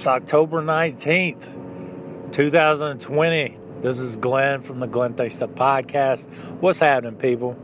[0.00, 3.58] It's October 19th, 2020.
[3.82, 6.26] This is Glenn from the Glenn Thinks Stuff podcast.
[6.58, 7.54] What's happening, people?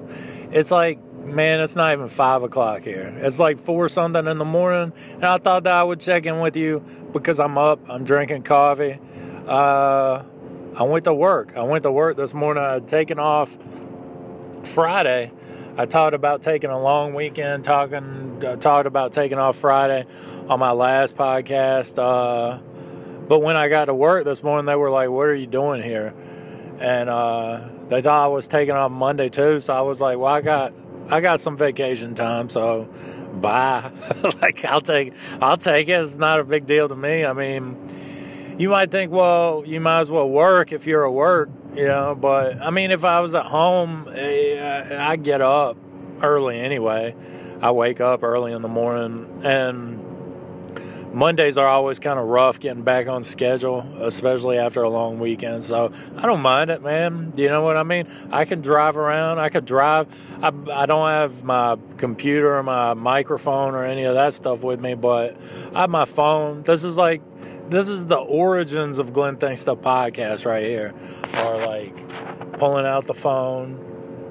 [0.52, 3.10] It's like, man, it's not even 5 o'clock here.
[3.22, 4.92] It's like 4 something in the morning.
[5.14, 8.42] And I thought that I would check in with you because I'm up, I'm drinking
[8.42, 8.98] coffee.
[9.46, 10.22] Uh,
[10.76, 11.56] I went to work.
[11.56, 12.62] I went to work this morning.
[12.62, 13.56] I had taken off
[14.62, 15.32] Friday.
[15.78, 20.06] I talked about taking a long weekend, talking, uh, talked about taking off Friday
[20.48, 21.98] on my last podcast.
[21.98, 22.58] Uh,
[23.28, 25.82] but when I got to work this morning, they were like, "What are you doing
[25.82, 26.14] here?"
[26.78, 29.60] And uh, they thought I was taking off Monday too.
[29.60, 30.72] So I was like, "Well, I got
[31.10, 32.88] I got some vacation time, so
[33.34, 33.90] bye."
[34.42, 36.00] like I'll take I'll take it.
[36.00, 37.26] It's not a big deal to me.
[37.26, 41.50] I mean, you might think, well, you might as well work if you're at work,
[41.74, 42.14] you know.
[42.14, 45.76] But I mean, if I was at home, eh, I get up
[46.22, 47.14] early anyway.
[47.60, 50.06] I wake up early in the morning and
[51.16, 55.64] Mondays are always kind of rough getting back on schedule, especially after a long weekend.
[55.64, 57.32] So I don't mind it, man.
[57.36, 58.06] You know what I mean?
[58.30, 59.38] I can drive around.
[59.38, 60.08] I could drive.
[60.42, 64.78] I, I don't have my computer or my microphone or any of that stuff with
[64.78, 65.38] me, but
[65.74, 66.64] I have my phone.
[66.64, 67.22] This is like,
[67.68, 70.94] this is the origins of Glenn Thinks Stuff podcast right here.
[71.38, 73.78] Or like pulling out the phone,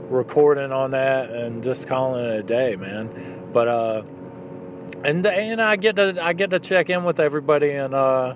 [0.10, 3.50] recording on that, and just calling it a day, man.
[3.52, 4.04] But, uh,
[5.04, 8.36] and and I get to I get to check in with everybody and uh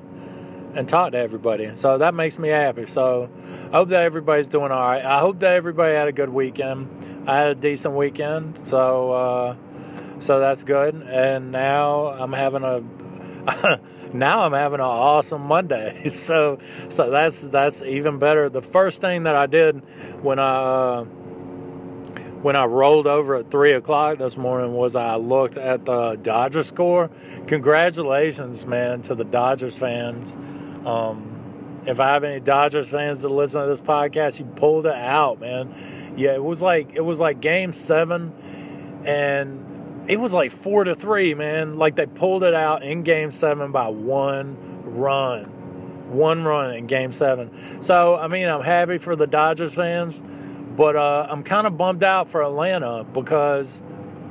[0.73, 1.71] and talk to everybody.
[1.75, 2.85] So that makes me happy.
[2.85, 3.29] So
[3.71, 5.03] I hope that everybody's doing all right.
[5.03, 7.25] I hope that everybody had a good weekend.
[7.27, 8.67] I had a decent weekend.
[8.67, 9.55] So uh
[10.19, 10.95] so that's good.
[10.95, 12.83] And now I'm having a
[14.13, 16.03] now I'm having an awesome Monday.
[16.09, 16.59] So
[16.89, 18.49] so that's that's even better.
[18.49, 19.81] The first thing that I did
[20.21, 21.05] when I uh,
[22.41, 26.63] when I rolled over at three o'clock this morning was I looked at the Dodger
[26.63, 27.09] score.
[27.47, 30.33] Congratulations, man, to the Dodgers fans.
[30.85, 34.95] Um, if I have any Dodgers fans that listen to this podcast, you pulled it
[34.95, 36.13] out, man.
[36.17, 38.33] Yeah, it was like it was like Game Seven,
[39.05, 39.68] and
[40.09, 41.77] it was like four to three, man.
[41.77, 45.45] Like they pulled it out in Game Seven by one run,
[46.11, 47.81] one run in Game Seven.
[47.81, 50.23] So I mean, I'm happy for the Dodgers fans.
[50.75, 53.83] But uh, I'm kind of bummed out for Atlanta because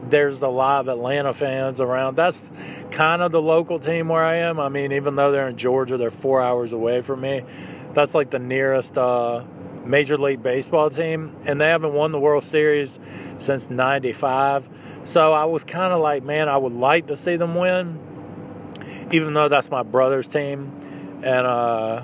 [0.09, 2.17] there's a lot of Atlanta fans around.
[2.17, 2.51] That's
[2.91, 4.59] kind of the local team where I am.
[4.59, 7.43] I mean, even though they're in Georgia, they're four hours away from me.
[7.93, 9.45] That's like the nearest uh,
[9.89, 13.01] Major League Baseball team, and they haven't won the World Series
[13.39, 14.69] since '95.
[15.03, 17.99] So I was kind of like, man, I would like to see them win,
[19.11, 20.73] even though that's my brother's team,
[21.25, 22.03] and uh,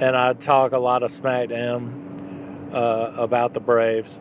[0.00, 4.20] and I talk a lot of smack to him uh, about the Braves.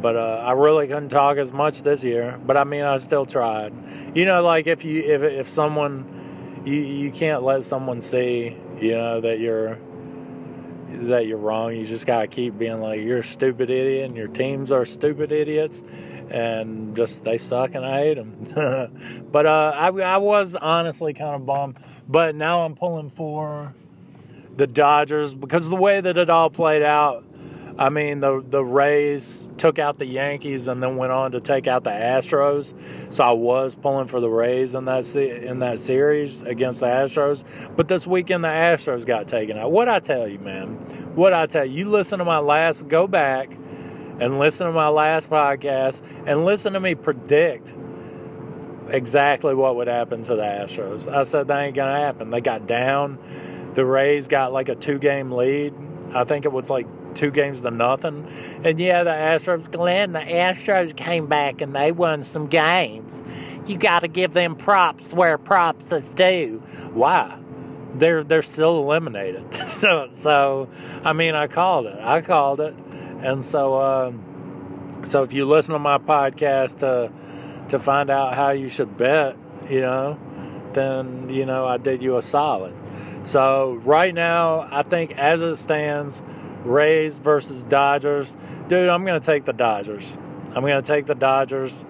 [0.00, 2.38] But uh, I really couldn't talk as much this year.
[2.44, 3.72] But I mean, I still tried.
[4.14, 8.96] You know, like if you if if someone you you can't let someone see you
[8.96, 9.78] know that you're
[11.08, 11.74] that you're wrong.
[11.74, 15.32] You just gotta keep being like you're a stupid idiot, and your teams are stupid
[15.32, 15.82] idiots,
[16.30, 19.24] and just they suck, and I hate them.
[19.32, 21.78] but uh, I I was honestly kind of bummed.
[22.08, 23.74] But now I'm pulling for
[24.56, 27.24] the Dodgers because the way that it all played out
[27.76, 31.66] I mean, the the Rays took out the Yankees and then went on to take
[31.66, 32.74] out the Astros.
[33.12, 37.44] So I was pulling for the Rays in that in that series against the Astros.
[37.74, 39.72] But this weekend the Astros got taken out.
[39.72, 40.74] What I tell you, man?
[41.16, 41.78] What I tell you?
[41.78, 42.86] You listen to my last.
[42.86, 43.50] Go back
[44.20, 47.74] and listen to my last podcast and listen to me predict
[48.88, 51.12] exactly what would happen to the Astros.
[51.12, 52.30] I said that ain't gonna happen.
[52.30, 53.18] They got down.
[53.74, 55.74] The Rays got like a two game lead.
[56.14, 58.26] I think it was like two games to nothing.
[58.64, 63.22] And yeah, the Astros, Glenn, the Astros came back and they won some games.
[63.66, 66.58] You got to give them props where props is due.
[66.92, 67.38] Why?
[67.94, 69.54] They're they're still eliminated.
[69.64, 70.68] so so
[71.04, 71.98] I mean I called it.
[72.00, 72.74] I called it.
[73.20, 74.12] And so uh,
[75.04, 77.10] so if you listen to my podcast to
[77.68, 79.36] to find out how you should bet,
[79.70, 80.18] you know,
[80.72, 82.74] then you know I did you a solid.
[83.22, 86.22] So right now, I think as it stands,
[86.64, 88.36] Rays versus Dodgers.
[88.68, 90.18] Dude, I'm going to take the Dodgers.
[90.54, 91.84] I'm going to take the Dodgers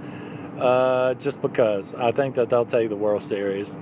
[0.59, 3.77] uh, just because I think that they'll take the World Series.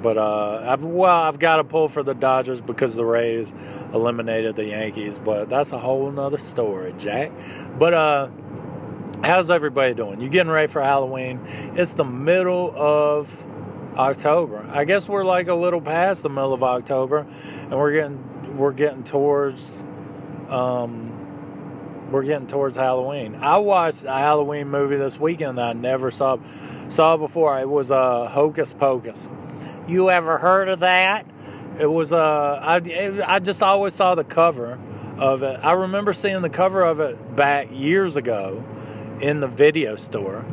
[0.00, 3.54] But uh, I've, well, I've got to pull for the Dodgers because the Rays
[3.92, 5.18] eliminated the Yankees.
[5.18, 7.30] But that's a whole nother story, Jack.
[7.78, 8.28] But uh,
[9.22, 10.20] how's everybody doing?
[10.20, 11.40] You getting ready for Halloween?
[11.76, 13.46] It's the middle of
[13.96, 14.66] October.
[14.72, 18.72] I guess we're like a little past the middle of October, and we're getting we're
[18.72, 19.84] getting towards
[20.52, 23.36] um, we're getting towards Halloween.
[23.36, 26.38] I watched a Halloween movie this weekend that I never saw
[26.88, 27.58] saw before.
[27.60, 29.28] It was uh, Hocus Pocus.
[29.88, 31.26] You ever heard of that?
[31.78, 34.78] it was uh I it, I just always saw the cover
[35.18, 35.60] of it.
[35.62, 38.64] I remember seeing the cover of it back years ago
[39.20, 40.44] in the video store.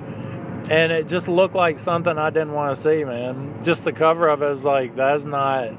[0.70, 3.60] And it just looked like something I didn't want to see, man.
[3.64, 5.72] Just the cover of it was like that's not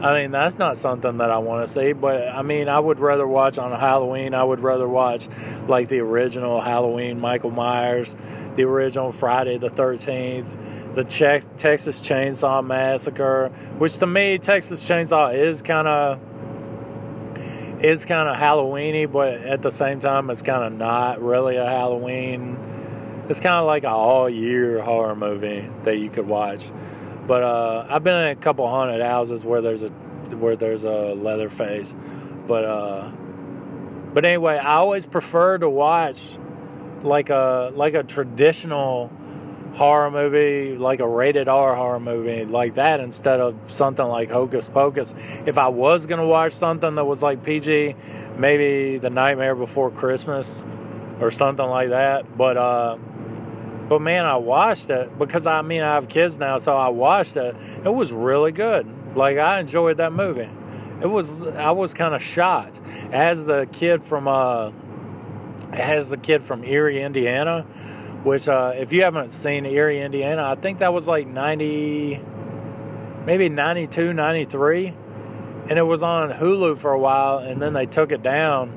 [0.00, 3.00] I mean, that's not something that I want to see, but I mean, I would
[3.00, 4.32] rather watch on Halloween.
[4.32, 5.28] I would rather watch
[5.66, 8.14] like the original Halloween Michael Myers,
[8.54, 13.48] the original Friday the 13th, the Texas Chainsaw Massacre,
[13.78, 16.20] which to me, Texas Chainsaw is kind of
[17.82, 21.66] is kind of Halloweeny, but at the same time, it's kind of not really a
[21.66, 22.56] Halloween.
[23.28, 26.70] It's kind of like an all year horror movie that you could watch.
[27.28, 31.14] But uh, I've been in a couple haunted houses where there's a where there's a
[31.14, 31.94] Leatherface,
[32.46, 33.10] but uh,
[34.14, 36.38] but anyway, I always prefer to watch
[37.02, 39.12] like a like a traditional
[39.74, 44.70] horror movie, like a rated R horror movie like that, instead of something like Hocus
[44.70, 45.14] Pocus.
[45.44, 47.94] If I was gonna watch something that was like PG,
[48.38, 50.64] maybe The Nightmare Before Christmas
[51.20, 52.38] or something like that.
[52.38, 52.96] But uh,
[53.88, 57.36] but man, I watched it because I mean I have kids now, so I watched
[57.36, 57.56] it.
[57.84, 58.86] It was really good.
[59.16, 60.50] Like I enjoyed that movie.
[61.00, 62.80] It was I was kind of shocked
[63.12, 64.72] as the kid from uh
[65.72, 67.62] as the kid from Erie, Indiana,
[68.24, 72.20] which uh if you haven't seen Erie, Indiana, I think that was like 90
[73.24, 74.94] maybe 92, 93
[75.68, 78.72] and it was on Hulu for a while and then they took it down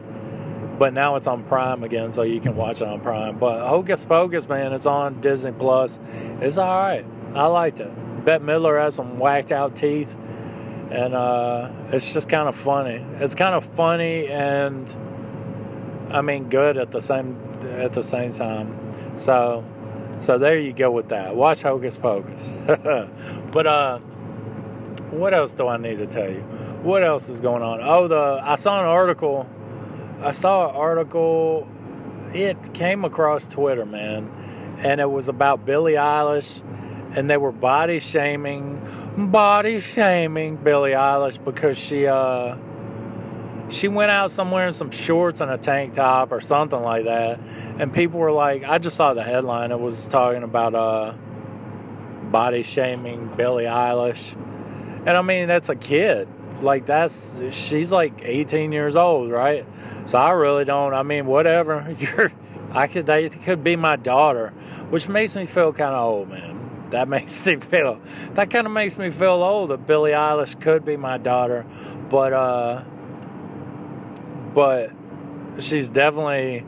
[0.81, 3.38] but now it's on Prime again, so you can watch it on Prime.
[3.38, 6.00] But Hocus Pocus, man, it's on Disney Plus.
[6.39, 7.06] It's all right.
[7.36, 8.25] I liked it.
[8.25, 10.18] Bette Midler has some whacked out teeth,
[10.89, 13.06] and uh, it's just kind of funny.
[13.19, 14.89] It's kind of funny and
[16.10, 19.19] I mean good at the same at the same time.
[19.19, 19.63] So
[20.18, 21.36] so there you go with that.
[21.36, 22.57] Watch Hocus Pocus.
[23.51, 24.00] but uh,
[25.12, 26.42] what else do I need to tell you?
[26.81, 27.81] What else is going on?
[27.83, 29.48] Oh, the I saw an article
[30.23, 31.68] I saw an article.
[32.33, 34.29] It came across Twitter, man,
[34.77, 36.62] and it was about Billie Eilish,
[37.15, 38.77] and they were body shaming,
[39.18, 42.56] body shaming Billie Eilish because she uh
[43.69, 47.39] she went out somewhere in some shorts and a tank top or something like that,
[47.79, 49.71] and people were like, I just saw the headline.
[49.71, 51.13] It was talking about uh
[52.31, 56.27] body shaming Billie Eilish, and I mean that's a kid
[56.62, 59.65] like that's she's like 18 years old, right?
[60.06, 60.94] So I really don't.
[60.94, 61.95] I mean, whatever.
[62.00, 62.31] You're,
[62.71, 64.50] I could that could be my daughter,
[64.89, 66.88] which makes me feel kind of old, man.
[66.92, 68.01] That makes me feel
[68.33, 71.65] that kind of makes me feel old that Billie Eilish could be my daughter,
[72.09, 72.83] but uh,
[74.54, 74.92] but
[75.59, 76.65] she's definitely.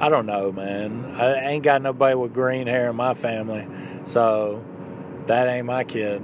[0.00, 1.16] I don't know, man.
[1.16, 3.66] I ain't got nobody with green hair in my family,
[4.04, 4.64] so
[5.26, 6.22] that ain't my kid.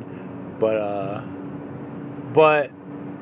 [0.60, 1.22] But uh,
[2.32, 2.70] but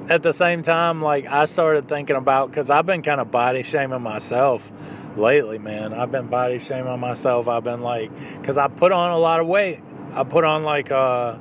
[0.08, 3.62] at the same time, like I started thinking about because I've been kind of body
[3.62, 4.70] shaming myself
[5.16, 5.92] lately, man.
[5.92, 7.48] I've been body shaming myself.
[7.48, 9.80] I've been like, because I put on a lot of weight.
[10.14, 11.36] I put on like uh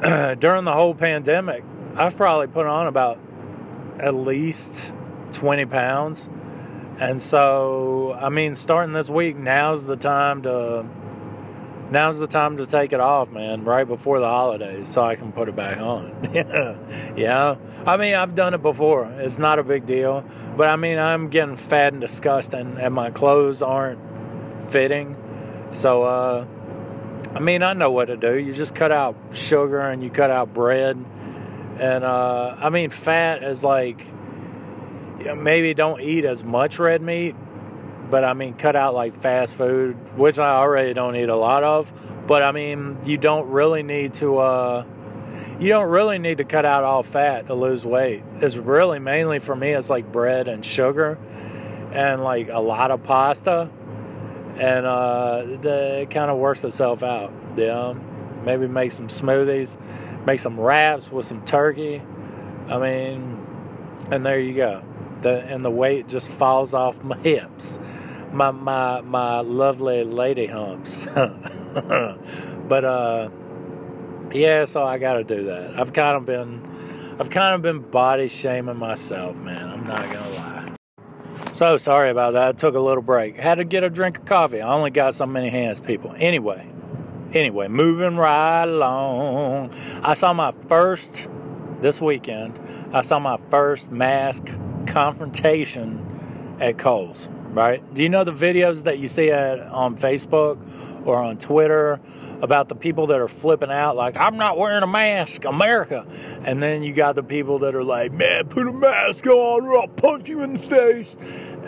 [0.38, 1.64] during the whole pandemic.
[1.96, 3.18] I've probably put on about
[3.98, 4.92] at least
[5.32, 6.28] twenty pounds,
[7.00, 10.86] and so I mean, starting this week, now's the time to
[11.90, 15.32] now's the time to take it off, man, right before the holidays so I can
[15.32, 16.30] put it back on.
[17.16, 17.56] yeah.
[17.86, 19.06] I mean, I've done it before.
[19.18, 20.24] It's not a big deal.
[20.56, 24.00] But I mean, I'm getting fat and disgusting and my clothes aren't
[24.60, 25.16] fitting.
[25.70, 26.46] So, uh,
[27.34, 28.38] I mean, I know what to do.
[28.38, 30.96] You just cut out sugar and you cut out bread.
[31.78, 34.04] And, uh, I mean, fat is like,
[35.36, 37.34] maybe don't eat as much red meat,
[38.10, 41.62] but I mean, cut out like fast food, which I already don't eat a lot
[41.62, 41.92] of.
[42.26, 44.38] But I mean, you don't really need to.
[44.38, 44.84] Uh,
[45.60, 48.22] you don't really need to cut out all fat to lose weight.
[48.36, 49.70] It's really mainly for me.
[49.70, 51.18] It's like bread and sugar,
[51.92, 53.70] and like a lot of pasta,
[54.56, 57.32] and uh, the, it kind of works itself out.
[57.56, 57.94] Yeah,
[58.44, 59.76] maybe make some smoothies,
[60.24, 62.02] make some wraps with some turkey.
[62.68, 63.46] I mean,
[64.10, 64.84] and there you go
[65.22, 67.78] the and the weight just falls off my hips,
[68.32, 71.06] my my my lovely lady humps.
[71.14, 73.30] but uh,
[74.32, 75.78] yeah, so I got to do that.
[75.78, 79.68] I've kind of been, I've kind of been body shaming myself, man.
[79.68, 80.74] I'm not gonna lie.
[81.54, 82.48] So sorry about that.
[82.48, 83.36] I took a little break.
[83.36, 84.60] Had to get a drink of coffee.
[84.60, 86.14] I only got so many hands, people.
[86.16, 86.70] Anyway,
[87.32, 89.74] anyway, moving right along.
[90.02, 91.26] I saw my first
[91.80, 92.58] this weekend.
[92.92, 94.46] I saw my first mask
[94.86, 97.28] confrontation at Kohl's.
[97.50, 97.82] right?
[97.94, 100.58] Do you know the videos that you see at, on Facebook
[101.06, 102.00] or on Twitter
[102.40, 106.06] about the people that are flipping out like I'm not wearing a mask, America.
[106.44, 109.80] And then you got the people that are like, "Man, put a mask on or
[109.80, 111.16] I'll punch you in the face."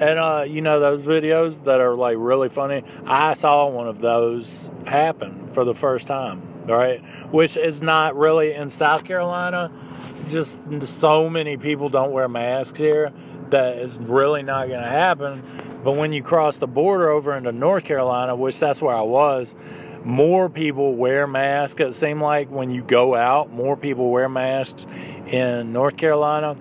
[0.00, 2.84] And uh, you know those videos that are like really funny.
[3.04, 7.00] I saw one of those happen for the first time, right?
[7.30, 9.70] Which is not really in South Carolina.
[10.28, 13.12] Just so many people don't wear masks here
[13.50, 15.42] that is really not going to happen.
[15.82, 19.56] But when you cross the border over into North Carolina, which that's where I was,
[20.04, 21.80] more people wear masks.
[21.80, 24.86] It seemed like when you go out, more people wear masks
[25.26, 26.56] in North Carolina.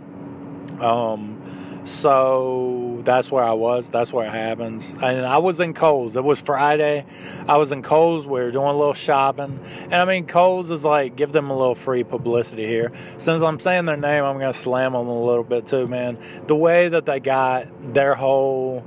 [0.81, 3.89] Um, so that's where I was.
[3.89, 4.93] That's where it happens.
[5.01, 6.15] And I was in Kohl's.
[6.15, 7.07] It was Friday.
[7.47, 8.27] I was in Kohl's.
[8.27, 9.59] We were doing a little shopping.
[9.85, 12.91] And I mean, Kohl's is like, give them a little free publicity here.
[13.17, 16.19] Since I'm saying their name, I'm going to slam them a little bit too, man.
[16.45, 18.83] The way that they got their whole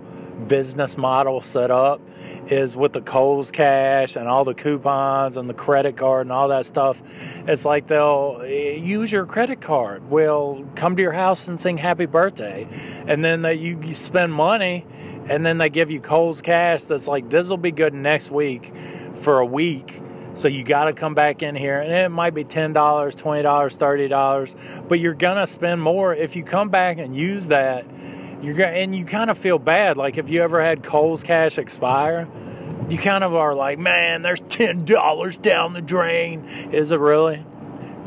[0.49, 2.01] business model set up
[2.47, 6.49] is with the Kohl's cash and all the coupons and the credit card and all
[6.49, 7.03] that stuff.
[7.47, 10.11] It's like they'll eh, use your credit card.
[10.11, 12.67] Will come to your house and sing happy birthday.
[13.07, 14.87] And then they, you, you spend money
[15.29, 18.73] and then they give you Kohl's cash that's like, this will be good next week
[19.15, 20.01] for a week.
[20.35, 23.43] So you got to come back in here, and it might be ten dollars, twenty
[23.43, 24.57] dollars, thirty dollars,
[24.89, 27.85] but you're gonna spend more if you come back and use that
[28.43, 29.97] you're and you kind of feel bad.
[29.97, 32.29] Like if you ever had Kohl's cash expire,
[32.89, 36.45] you kind of are like, man, there's ten dollars down the drain.
[36.73, 37.45] Is it really?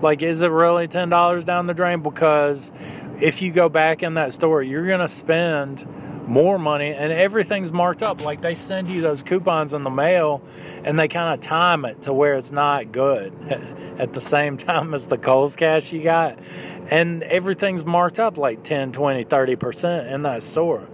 [0.02, 2.02] Like, is it really ten dollars down the drain?
[2.02, 2.72] Because
[3.22, 5.88] if you go back in that store, you're gonna spend
[6.28, 8.24] more money and everything's marked up.
[8.24, 10.42] Like they send you those coupons in the mail
[10.84, 13.34] and they kind of time it to where it's not good
[14.00, 16.40] at the same time as the Kohl's cash you got.
[16.92, 20.88] And everything's marked up like 10, 20, 30% in that store.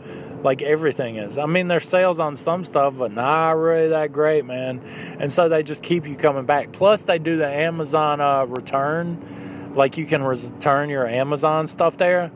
[0.43, 1.38] Like everything is.
[1.38, 4.79] I mean, there's sales on some stuff, but not really that great, man.
[5.19, 6.71] And so they just keep you coming back.
[6.71, 9.73] Plus, they do the Amazon uh, return.
[9.75, 12.31] Like you can return your Amazon stuff there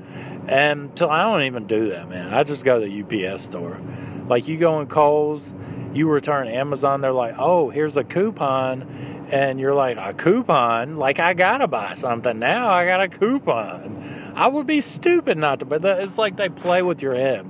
[0.47, 2.33] and I don't even do that, man.
[2.33, 3.79] I just go to the UPS store.
[4.27, 5.53] Like you go in Kohl's,
[5.93, 8.83] you return Amazon, they're like, oh, here's a coupon.
[9.31, 10.97] And you're like, a coupon?
[10.97, 12.69] Like I gotta buy something now.
[12.69, 14.33] I got a coupon.
[14.35, 17.49] I would be stupid not to, but it's like they play with your head.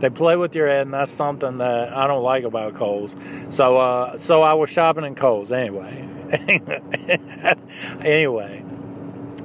[0.00, 3.14] They play with your head, and that's something that I don't like about Kohl's.
[3.48, 6.08] So, uh, so I was shopping in Kohl's anyway.
[8.00, 8.64] anyway,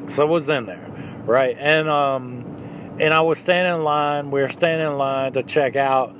[0.08, 0.86] so I was in there,
[1.25, 1.55] right?
[1.60, 2.49] And um,
[3.00, 4.32] and I was standing in line.
[4.32, 6.15] We were standing in line to check out,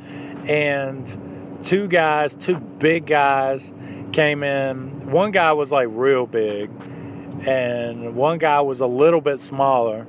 [0.48, 3.74] and two guys, two big guys,
[4.12, 5.12] came in.
[5.12, 6.70] One guy was like real big,
[7.46, 10.08] and one guy was a little bit smaller.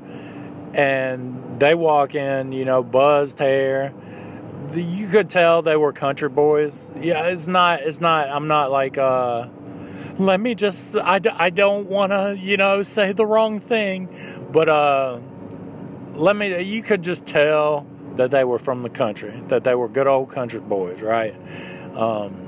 [0.72, 3.92] And they walk in, you know, buzzed hair.
[4.72, 6.94] You could tell they were country boys.
[7.00, 7.80] Yeah, it's not.
[7.80, 8.28] It's not.
[8.28, 8.96] I'm not like.
[8.98, 9.48] uh
[10.18, 14.08] let me just I, I don't want to you know say the wrong thing
[14.52, 15.18] but uh
[16.14, 17.86] let me you could just tell
[18.16, 21.34] that they were from the country that they were good old country boys right?
[21.96, 22.46] Um,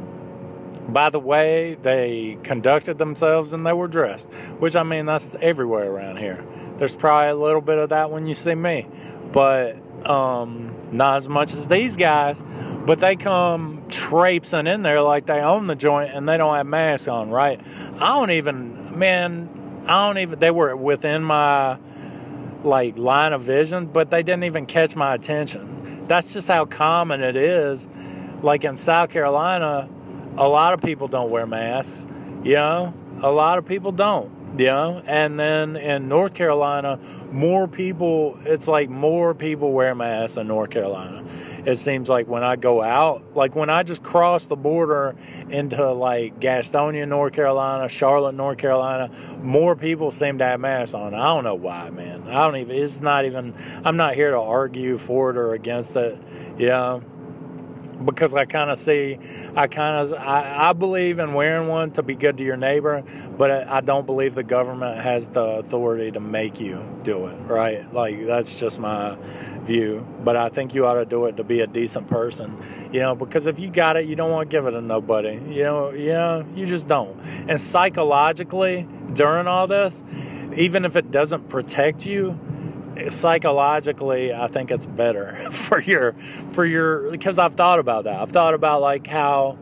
[0.88, 4.28] by the way they conducted themselves and they were dressed
[4.59, 6.45] which i mean that's everywhere around here.
[6.76, 8.87] There's probably a little bit of that when you see me
[9.33, 12.42] but um, not as much as these guys
[12.85, 16.66] but they come traipsing in there like they own the joint and they don't have
[16.66, 17.61] masks on right?
[17.97, 21.78] I don't even man i don't even they were within my
[22.64, 26.04] like line of vision, but they didn't even catch my attention.
[26.07, 27.88] That's just how common it is.
[28.42, 29.88] Like in South Carolina,
[30.37, 32.07] a lot of people don't wear masks,
[32.42, 34.31] you know, a lot of people don't
[34.66, 36.99] know and then in north carolina
[37.30, 41.25] more people it's like more people wear masks in north carolina.
[41.64, 45.14] It seems like when i go out like when i just cross the border
[45.49, 51.14] into like gastonia north carolina charlotte north carolina more people seem to have masks on.
[51.14, 52.28] I don't know why man.
[52.28, 53.54] I don't even it's not even
[53.85, 56.18] i'm not here to argue for it or against it
[56.59, 57.02] know
[58.02, 59.18] because I kind of see,
[59.56, 63.02] I kind of, I, I, believe in wearing one to be good to your neighbor,
[63.37, 67.37] but I, I, don't believe the government has the authority to make you do it,
[67.42, 67.92] right?
[67.92, 69.16] Like, that's just my
[69.62, 70.06] view.
[70.25, 72.56] But I think you ought to do it to be a decent person,
[72.92, 75.40] you know, because if you got it, you don't want to give it to nobody,
[75.49, 77.18] you know, you know, you just don't.
[77.49, 80.02] And psychologically, during all this,
[80.56, 82.38] even if it doesn't protect you,
[83.08, 86.12] psychologically i think it's better for your
[86.52, 89.58] for your because i've thought about that i've thought about like how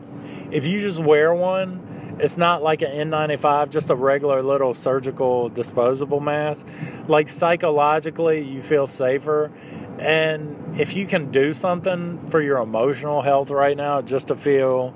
[0.51, 1.81] if you just wear one
[2.21, 6.67] it's not like an N95, just a regular little surgical disposable mask.
[7.07, 9.51] Like psychologically, you feel safer.
[9.97, 14.93] And if you can do something for your emotional health right now, just to feel,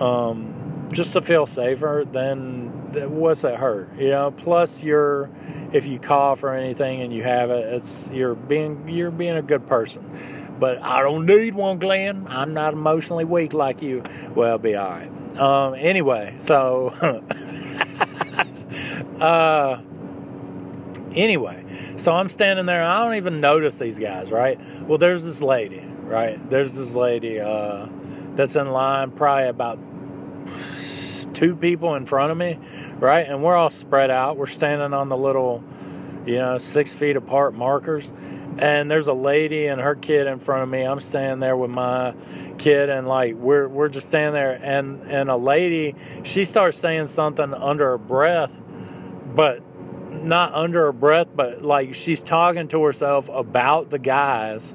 [0.00, 3.94] um, just to feel safer, then what's that hurt?
[3.98, 4.30] You know.
[4.30, 5.30] Plus, you're
[5.72, 9.42] if you cough or anything and you have it, it's you're being you're being a
[9.42, 10.10] good person.
[10.58, 12.26] But I don't need one, Glenn.
[12.28, 14.02] I'm not emotionally weak like you.
[14.34, 15.36] Well, be all right.
[15.36, 16.88] Um, anyway, so
[19.20, 19.80] uh,
[21.14, 21.64] anyway,
[21.96, 22.82] so I'm standing there.
[22.82, 24.60] I don't even notice these guys, right?
[24.82, 26.38] Well, there's this lady, right?
[26.50, 27.88] There's this lady uh,
[28.34, 29.78] that's in line, probably about
[31.32, 32.58] two people in front of me,
[32.98, 33.26] right?
[33.26, 34.36] And we're all spread out.
[34.36, 35.62] We're standing on the little,
[36.26, 38.12] you know, six feet apart markers
[38.58, 40.82] and there's a lady and her kid in front of me.
[40.82, 42.14] I'm standing there with my
[42.58, 47.06] kid, and like we're we're just standing there, and and a lady she starts saying
[47.06, 48.60] something under her breath,
[49.34, 49.62] but
[50.10, 54.74] not under her breath, but like she's talking to herself about the guys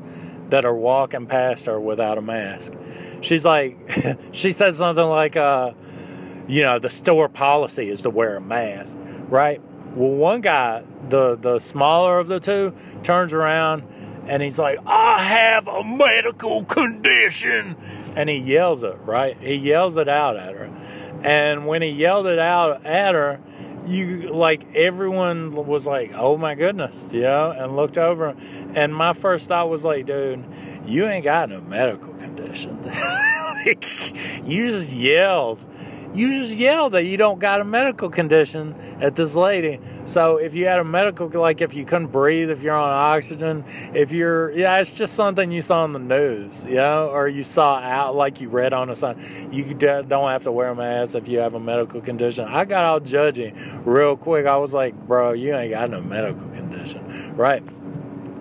[0.49, 2.73] that are walking past her without a mask.
[3.21, 3.77] She's like,
[4.31, 5.73] she says something like, uh,
[6.47, 8.97] you know, the store policy is to wear a mask,
[9.29, 9.61] right?
[9.95, 12.73] Well, one guy, the the smaller of the two,
[13.03, 13.83] turns around
[14.27, 17.75] and he's like, "I have a medical condition,"
[18.15, 18.97] and he yells it.
[19.03, 19.37] Right?
[19.37, 20.69] He yells it out at her,
[21.23, 23.39] and when he yelled it out at her,
[23.85, 28.35] you like everyone was like, "Oh my goodness," you know, and looked over,
[28.75, 30.43] and my first thought was like, "Dude,
[30.85, 32.77] you ain't got no medical condition."
[34.45, 35.65] you just yelled
[36.13, 39.79] you just yell that you don't got a medical condition at this lady.
[40.05, 43.63] So if you had a medical, like if you couldn't breathe, if you're on oxygen,
[43.93, 47.43] if you're, yeah, it's just something you saw on the news, you know, or you
[47.43, 49.49] saw out like you read on a sign.
[49.51, 52.45] You don't have to wear a mask if you have a medical condition.
[52.45, 54.45] I got all judging real quick.
[54.45, 57.63] I was like, bro, you ain't got no medical condition, right?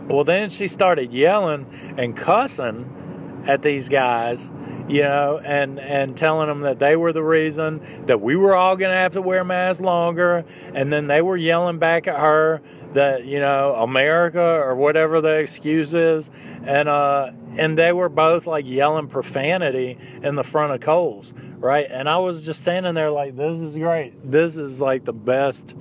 [0.08, 1.66] Well, then she started yelling
[1.98, 4.50] and cussing at these guys
[4.88, 8.76] you know, and and telling them that they were the reason that we were all
[8.76, 10.44] going to have to wear masks longer,
[10.74, 15.38] and then they were yelling back at her that you know America or whatever the
[15.38, 16.30] excuse is,
[16.64, 21.86] and uh, and they were both like yelling profanity in the front of Kohl's, right?
[21.88, 24.30] And I was just standing there like, this is great.
[24.30, 25.74] This is like the best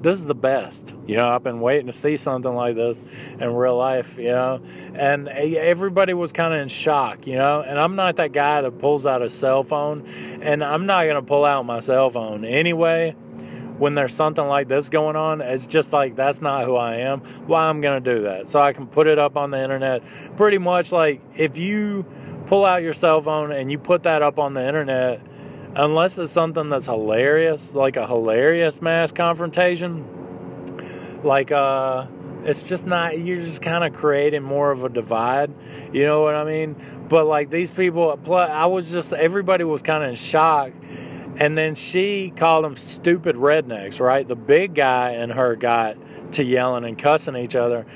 [0.00, 0.94] this is the best.
[1.06, 3.04] You know, I've been waiting to see something like this
[3.38, 4.62] in real life, you know.
[4.94, 7.62] And everybody was kind of in shock, you know.
[7.62, 10.06] And I'm not that guy that pulls out a cell phone,
[10.40, 13.16] and I'm not going to pull out my cell phone anyway.
[13.78, 17.20] When there's something like this going on, it's just like that's not who I am.
[17.46, 18.46] Why I'm going to do that?
[18.46, 20.02] So I can put it up on the internet.
[20.36, 22.04] Pretty much like if you
[22.44, 25.22] pull out your cell phone and you put that up on the internet,
[25.76, 30.04] unless it's something that's hilarious, like a hilarious mass confrontation,
[31.22, 32.06] like uh
[32.42, 35.52] it's just not you're just kind of creating more of a divide
[35.92, 36.74] you know what i mean?
[37.08, 40.72] But like these people plus i was just everybody was kind of in shock.
[41.36, 44.26] And then she called them stupid rednecks right?
[44.26, 45.96] The big guy and her got
[46.32, 47.86] to yelling and cussing each other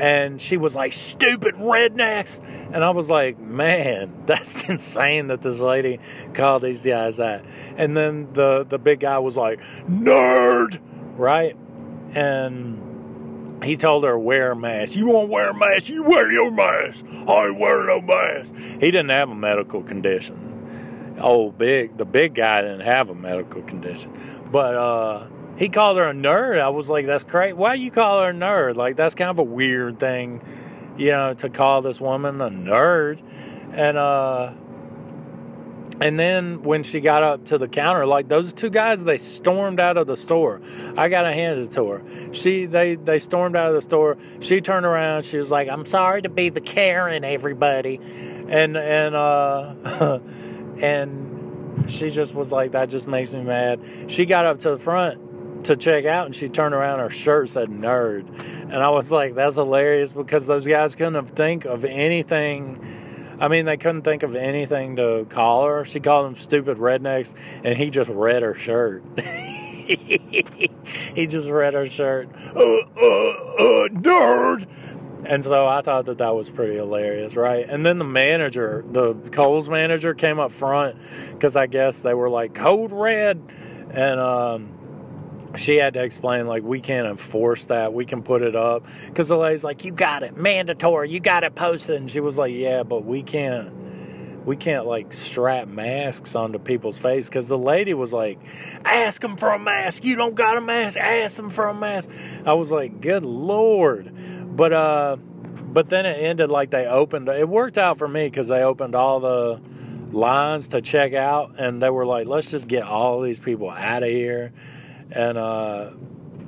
[0.00, 2.42] and she was like, stupid rednecks.
[2.72, 6.00] And I was like, man, that's insane that this lady
[6.32, 7.44] called these guys that.
[7.76, 10.80] And then the, the big guy was like, nerd,
[11.18, 11.54] right?
[12.14, 14.96] And he told her, wear a mask.
[14.96, 15.90] You won't wear a mask?
[15.90, 17.04] You wear your mask.
[17.28, 18.54] I wear no mask.
[18.56, 21.16] He didn't have a medical condition.
[21.20, 24.12] Oh, big, the big guy didn't have a medical condition.
[24.50, 25.26] But, uh,
[25.60, 26.58] he called her a nerd.
[26.58, 27.52] I was like, that's crazy.
[27.52, 28.76] Why you call her a nerd?
[28.76, 30.42] Like, that's kind of a weird thing,
[30.96, 33.20] you know, to call this woman a nerd.
[33.74, 34.54] And, uh,
[36.00, 39.80] and then when she got up to the counter, like those two guys, they stormed
[39.80, 40.62] out of the store.
[40.96, 42.32] I got to hand it to her.
[42.32, 44.16] She, they, they stormed out of the store.
[44.40, 45.26] She turned around.
[45.26, 48.00] She was like, "I'm sorry to be the Karen, everybody,"
[48.48, 49.74] and and uh,
[50.80, 54.78] and she just was like, "That just makes me mad." She got up to the
[54.78, 55.29] front
[55.64, 58.26] to check out and she turned around her shirt said nerd.
[58.38, 62.76] And i was like that's hilarious because those guys couldn't think of anything.
[63.40, 65.84] I mean they couldn't think of anything to call her.
[65.84, 69.02] She called them stupid rednecks and he just read her shirt.
[71.14, 72.28] He just read her shirt.
[72.54, 74.66] Uh, uh, uh, nerd!
[75.24, 77.66] And so I thought that that was pretty hilarious, right?
[77.68, 80.96] And then the manager, the Kohl's manager, came up front
[81.32, 83.40] because I guess they were like code red,
[83.90, 84.70] and um,
[85.56, 89.28] she had to explain like we can't enforce that we can put it up because
[89.28, 92.52] the lady's like you got it mandatory you got it posted and she was like
[92.54, 93.72] yeah but we can't
[94.44, 98.38] we can't like strap masks onto people's face because the lady was like,
[98.84, 100.04] ask them for a mask.
[100.04, 100.98] You don't got a mask.
[100.98, 102.10] Ask them for a mask.
[102.46, 104.12] I was like, good lord.
[104.56, 107.28] But uh, but then it ended like they opened.
[107.28, 109.60] It worked out for me because they opened all the
[110.10, 114.02] lines to check out, and they were like, let's just get all these people out
[114.02, 114.52] of here.
[115.12, 115.90] And uh,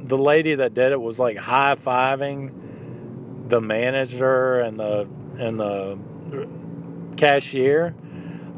[0.05, 5.99] the lady that did it was like high fiving the manager and the and the
[7.17, 7.95] cashier.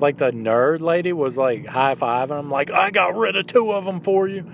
[0.01, 3.73] Like the nerd lady was like high fiving him, like I got rid of two
[3.73, 4.51] of them for you.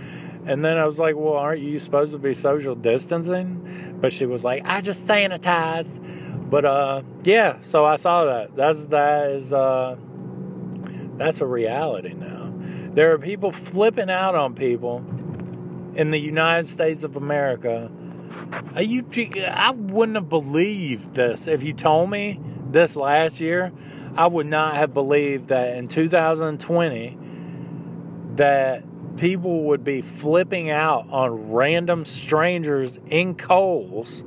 [0.46, 3.98] And then I was like, well, aren't you supposed to be social distancing?
[4.00, 6.50] But she was like, I just sanitized.
[6.50, 8.56] But uh, yeah, so I saw that.
[8.56, 9.96] That's that is uh,
[11.16, 12.52] that's a reality now.
[12.92, 15.04] There are people flipping out on people
[15.94, 17.90] in the United States of America.
[18.78, 19.04] You,
[19.48, 23.72] I wouldn't have believed this if you told me this last year.
[24.16, 27.18] I would not have believed that in 2020
[28.36, 28.84] that
[29.16, 34.24] people would be flipping out on random strangers in Kohl's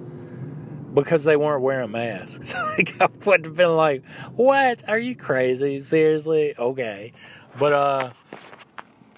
[0.93, 2.53] because they weren't wearing masks.
[2.77, 4.87] like I would have been like, "What?
[4.87, 5.79] Are you crazy?
[5.79, 6.53] Seriously?
[6.57, 7.13] Okay."
[7.57, 8.11] But uh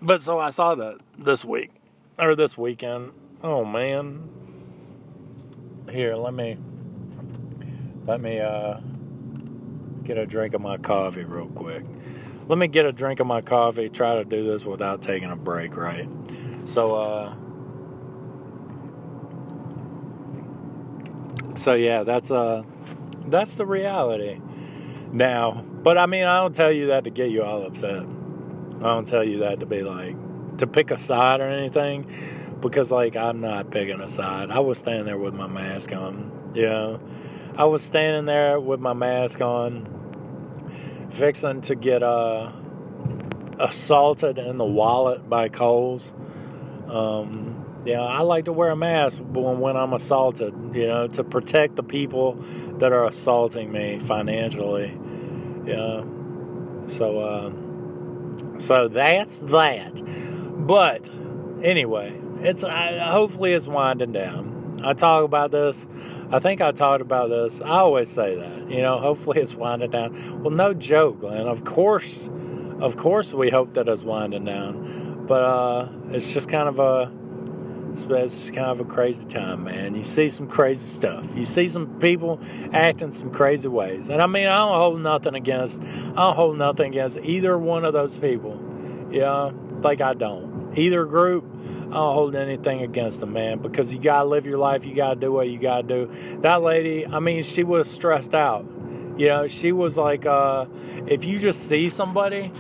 [0.02, 1.72] but so I saw that this week
[2.18, 3.12] or this weekend.
[3.44, 4.30] Oh man.
[5.92, 6.58] Here, let me
[8.06, 8.80] let me uh
[10.04, 11.84] get a drink of my coffee real quick
[12.48, 15.36] let me get a drink of my coffee, try to do this without taking a
[15.36, 16.08] break, right?
[16.66, 17.36] So, uh,
[21.56, 22.64] so yeah, that's uh,
[23.26, 24.40] that's the reality
[25.12, 25.64] now.
[25.84, 28.04] But I mean, I don't tell you that to get you all upset.
[28.78, 30.16] I don't tell you that to be like
[30.58, 32.08] to pick a side or anything,
[32.62, 34.52] because like I'm not picking a side.
[34.52, 37.00] I was standing there with my mask on, you know.
[37.58, 39.88] I was standing there with my mask on
[41.10, 42.52] fixing to get uh,
[43.60, 46.12] assaulted in the wallet by Kohl's.
[46.90, 51.08] Um, you know, I like to wear a mask when, when I'm assaulted, you know,
[51.08, 52.34] to protect the people
[52.80, 54.98] that are assaulting me financially.
[55.66, 56.04] Yeah.
[56.88, 60.02] So, uh, so that's that.
[60.66, 61.10] But
[61.62, 64.76] anyway, it's uh, hopefully it's winding down.
[64.84, 65.88] I talk about this
[66.32, 67.62] I think I talked about this.
[67.62, 70.42] I always say that, you know, hopefully it's winding down.
[70.42, 71.48] Well, no joke, Glenn.
[71.48, 72.30] Of course,
[72.80, 75.26] of course we hope that it's winding down.
[75.28, 77.12] But uh, it's just kind of a,
[77.92, 79.94] it's just kind of a crazy time, man.
[79.94, 81.36] You see some crazy stuff.
[81.36, 82.40] You see some people
[82.74, 84.10] acting some crazy ways.
[84.10, 87.86] And I mean, I don't hold nothing against, I don't hold nothing against either one
[87.86, 88.60] of those people.
[89.12, 89.52] Yeah,
[89.82, 90.55] like I don't.
[90.76, 91.46] Either group,
[91.86, 94.86] I don't hold anything against them, man, because you gotta live your life.
[94.86, 96.12] You gotta do what you gotta do.
[96.42, 98.66] That lady, I mean, she was stressed out.
[99.18, 100.66] You know, she was like, uh,
[101.08, 102.52] if you just see somebody,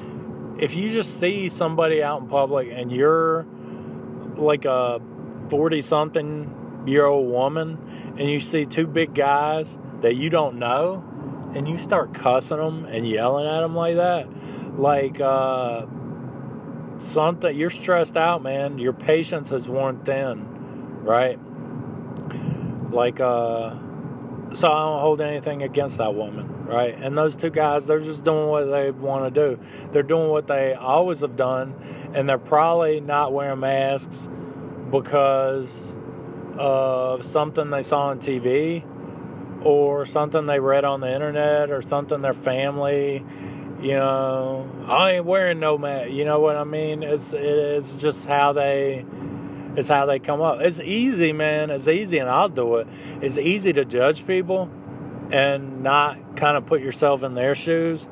[0.58, 3.45] if you just see somebody out in public and you're
[4.38, 5.01] like a
[5.49, 11.04] 40 something year old woman and you see two big guys that you don't know
[11.54, 14.28] and you start cussing them and yelling at them like that,
[14.78, 15.86] like, uh,
[17.00, 18.80] something you're stressed out, man.
[18.80, 21.40] Your patience has worn thin, right?
[22.92, 23.76] Like, uh,
[24.54, 26.96] so I don't hold anything against that woman, right?
[26.96, 29.60] And those two guys, they're just doing what they want to do.
[29.92, 31.76] They're doing what they always have done,
[32.14, 34.30] and they're probably not wearing masks
[34.92, 35.98] because
[36.58, 38.84] of something they saw on TV
[39.66, 43.26] or something they read on the internet or something their family
[43.82, 46.12] you know, I ain't wearing no mask.
[46.12, 47.04] You know what I mean?
[47.04, 49.06] It's it's just how they
[49.76, 50.62] it's how they come up.
[50.62, 51.70] It's easy, man.
[51.70, 52.88] It's easy, and I'll do it.
[53.22, 54.70] It's easy to judge people
[55.32, 58.08] and not kind of put yourself in their shoes.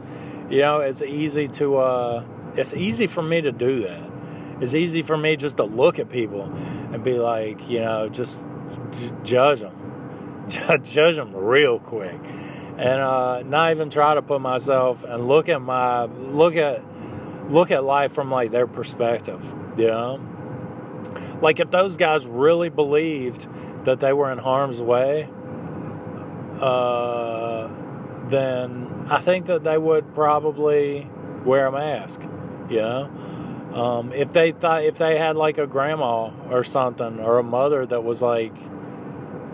[0.49, 4.11] You know, it's easy to uh, it's easy for me to do that.
[4.59, 6.43] It's easy for me just to look at people
[6.91, 8.47] and be like, you know, just
[8.91, 10.45] j- judge them,
[10.83, 12.19] judge them real quick
[12.77, 16.81] and uh, not even try to put myself and look at my look at
[17.49, 20.19] look at life from like their perspective you know?
[21.41, 23.47] Like if those guys really believed
[23.85, 25.29] that they were in harm's way
[26.59, 27.67] uh,
[28.29, 31.09] then i think that they would probably
[31.43, 32.21] wear a mask
[32.69, 33.11] you know?
[33.73, 37.85] Um, if they thought if they had like a grandma or something or a mother
[37.85, 38.53] that was like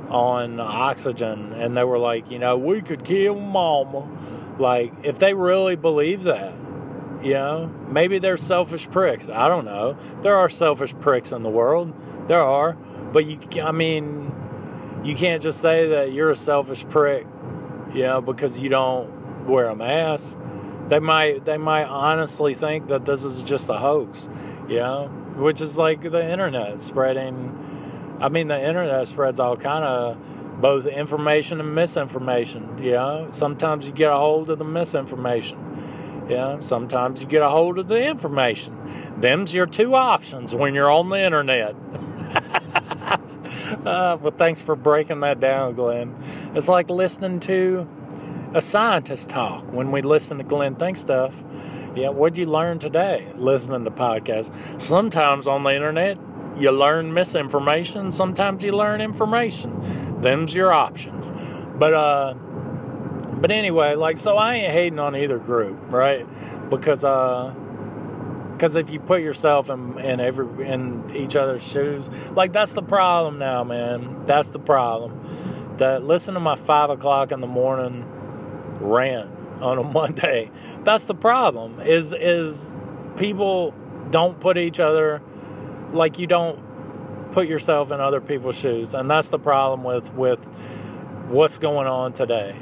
[0.10, 4.08] on oxygen and they were like, you know, we could kill mama.
[4.58, 6.54] Like, if they really believe that,
[7.22, 9.30] you know, maybe they're selfish pricks.
[9.30, 9.98] I don't know.
[10.22, 11.93] There are selfish pricks in the world.
[12.28, 12.74] There are.
[13.12, 14.32] But you, I mean,
[15.04, 17.26] you can't just say that you're a selfish prick,
[17.93, 20.38] you know, because you don't wear a mask.
[20.88, 24.28] They might they might honestly think that this is just a hoax,
[24.67, 27.56] you know, which is like the internet spreading.
[28.21, 32.77] I mean, the internet spreads all kind of both information and misinformation.
[32.82, 36.25] You know, sometimes you get a hold of the misinformation.
[36.29, 38.77] Yeah, sometimes you get a hold of the information.
[39.17, 41.75] Them's your two options when you're on the internet.
[43.86, 46.15] uh, but thanks for breaking that down, Glenn.
[46.53, 47.88] It's like listening to
[48.53, 51.43] a scientist talk when we listen to Glenn think stuff.
[51.95, 54.51] Yeah, what'd you learn today listening to podcasts?
[54.79, 56.19] Sometimes on the internet,
[56.60, 58.12] you learn misinformation.
[58.12, 60.22] Sometimes you learn information.
[60.22, 61.34] Them's your options.
[61.76, 66.26] But uh, but anyway, like so, I ain't hating on either group, right?
[66.69, 67.54] Because uh,
[68.52, 72.84] because if you put yourself in, in every in each other's shoes, like that's the
[72.84, 74.26] problem now, man.
[74.26, 75.78] That's the problem.
[75.78, 78.06] That listen to my five o'clock in the morning
[78.82, 79.30] rant
[79.62, 80.52] on a Monday.
[80.84, 81.80] That's the problem.
[81.80, 82.76] Is is
[83.15, 83.74] people
[84.10, 85.22] don't put each other
[85.93, 86.60] like you don't
[87.32, 90.43] put yourself in other people's shoes, and that's the problem with with
[91.30, 92.56] what's going on today.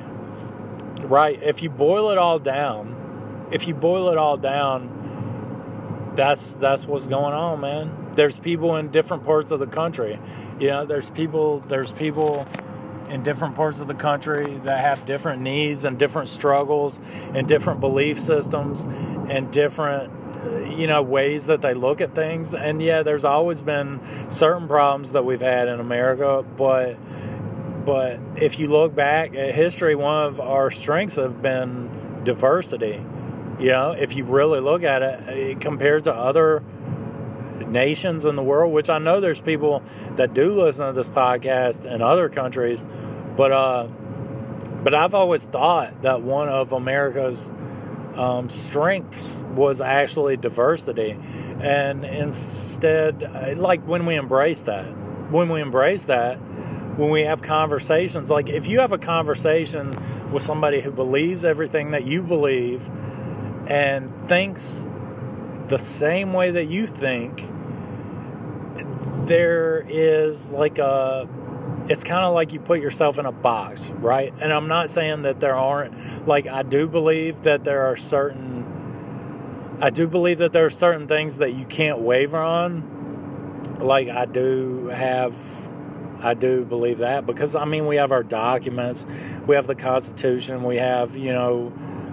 [1.02, 1.42] Right?
[1.42, 7.08] If you boil it all down, if you boil it all down, that's that's what's
[7.08, 8.12] going on, man.
[8.13, 10.20] There's people in different parts of the country.
[10.60, 12.48] You know, there's people there's people
[13.10, 17.00] in different parts of the country that have different needs and different struggles
[17.34, 18.86] and different belief systems
[19.30, 20.12] and different
[20.78, 22.54] you know ways that they look at things.
[22.54, 26.98] And yeah there's always been certain problems that we've had in America but
[27.86, 33.04] but if you look back at history one of our strengths have been diversity.
[33.60, 36.63] You know if you really look at it compared to other
[37.68, 39.84] nations in the world, which I know there's people
[40.16, 42.86] that do listen to this podcast in other countries,
[43.36, 43.88] but uh,
[44.84, 47.54] but I've always thought that one of America's
[48.16, 51.18] um, strengths was actually diversity,
[51.62, 54.86] and instead, like when we embrace that,
[55.32, 56.38] when we embrace that,
[56.98, 59.96] when we have conversations, like if you have a conversation
[60.32, 62.90] with somebody who believes everything that you believe
[63.68, 64.90] and thinks
[65.68, 67.44] the same way that you think,
[69.28, 71.28] there is like a
[71.90, 74.34] it's kind of like you put yourself in a box, right?
[74.42, 79.78] And I'm not saying that there aren't like I do believe that there are certain
[79.80, 83.76] I do believe that there are certain things that you can't waver on.
[83.80, 85.38] Like I do have
[86.22, 89.06] I do believe that because I mean we have our documents,
[89.46, 91.72] we have the constitution, we have, you know,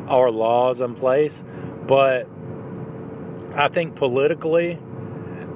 [0.08, 1.42] our laws in place,
[1.86, 2.28] but
[3.54, 4.78] I think politically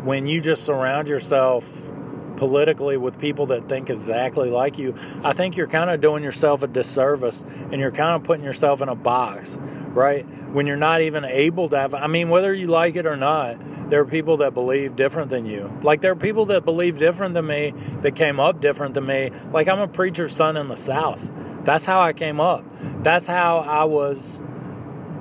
[0.05, 1.91] when you just surround yourself
[2.37, 6.63] politically with people that think exactly like you, I think you're kind of doing yourself
[6.63, 9.59] a disservice and you're kind of putting yourself in a box,
[9.89, 10.23] right?
[10.53, 13.91] When you're not even able to have, I mean, whether you like it or not,
[13.91, 15.77] there are people that believe different than you.
[15.83, 19.31] Like, there are people that believe different than me, that came up different than me.
[19.53, 21.33] Like, I'm a preacher's son in the South.
[21.65, 22.65] That's how I came up.
[23.03, 24.43] That's how I was.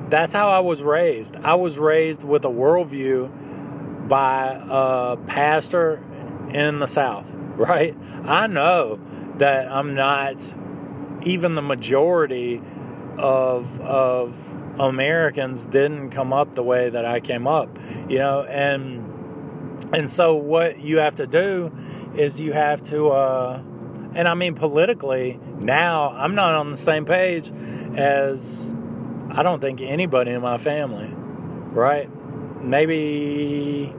[0.10, 1.36] That's how I was raised.
[1.38, 3.32] I was raised with a worldview
[4.08, 6.04] by a pastor
[6.50, 7.96] in the South, right?
[8.24, 9.00] I know
[9.38, 10.36] that I'm not
[11.24, 12.62] even the majority
[13.18, 19.04] of of Americans didn't come up the way that I came up, you know, and
[19.94, 21.72] and so what you have to do
[22.16, 23.62] is you have to uh
[24.14, 27.52] and I mean politically now I'm not on the same page
[27.96, 28.74] as
[29.32, 31.12] I don't think anybody in my family,
[31.72, 32.10] right?
[32.70, 33.94] Maybe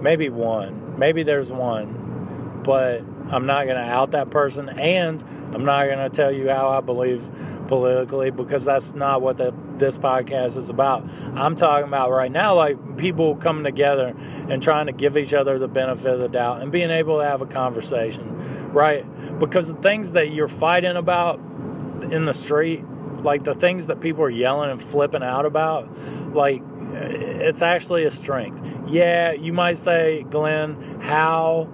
[0.00, 0.98] maybe one.
[0.98, 2.60] Maybe there's one.
[2.64, 5.22] But i'm not going to out that person and
[5.54, 7.30] i'm not going to tell you how i believe
[7.68, 11.08] politically because that's not what the, this podcast is about.
[11.36, 14.14] I'm talking about right now like people coming together
[14.48, 17.24] and trying to give each other the benefit of the doubt and being able to
[17.24, 19.04] have a conversation right?
[19.38, 21.38] Because the things that you're fighting about
[22.10, 22.84] in the street
[23.24, 25.88] like the things that people are yelling and flipping out about
[26.34, 28.60] like it's actually a strength.
[28.88, 31.68] Yeah you might say glenn how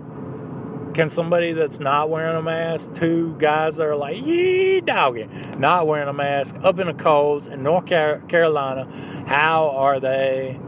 [0.95, 5.29] can somebody that's not wearing a mask two guys that are like yee doggy
[5.59, 8.89] not wearing a mask up in the Kohl's in north carolina
[9.27, 10.59] how are they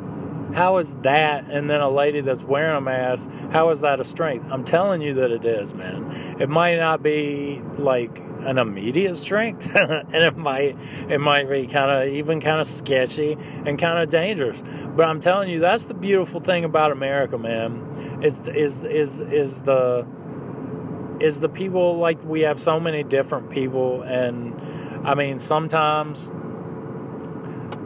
[0.54, 4.04] how is that and then a lady that's wearing a mask how is that a
[4.04, 4.46] strength?
[4.50, 6.10] I'm telling you that it is man.
[6.40, 10.76] It might not be like an immediate strength and it might
[11.08, 14.62] it might be kind of even kind of sketchy and kind of dangerous.
[14.96, 19.62] But i'm telling you that's the beautiful thing about america man is is is is
[19.62, 20.06] the
[21.20, 24.54] is the people like we have so many different people and
[25.06, 26.30] i mean sometimes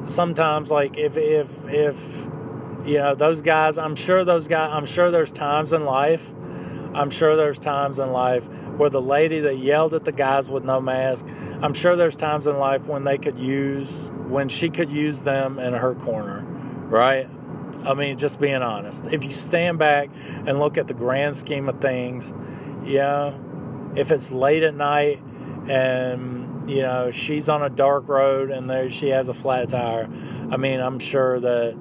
[0.05, 2.27] sometimes like if if if
[2.85, 6.33] you know those guys i'm sure those guys i'm sure there's times in life
[6.95, 10.65] i'm sure there's times in life where the lady that yelled at the guys with
[10.65, 11.27] no mask
[11.63, 15.59] i'm sure there's times in life when they could use when she could use them
[15.59, 16.45] in her corner
[16.93, 17.27] right?
[17.85, 19.07] I mean just being honest.
[19.07, 20.11] If you stand back
[20.47, 22.35] and look at the grand scheme of things
[22.85, 23.35] yeah
[23.95, 25.23] if it's late at night
[25.69, 30.09] and you know she's on a dark road and there she has a flat tire
[30.51, 31.77] i mean i'm sure that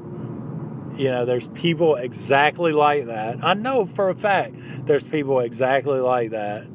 [0.96, 4.54] you know there's people exactly like that i know for a fact
[4.86, 6.68] there's people exactly like that